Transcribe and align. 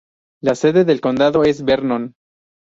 La 0.41 0.55
sede 0.55 0.83
de 0.83 0.99
condado 0.99 1.43
es 1.43 1.63
Vernon. 1.63 2.15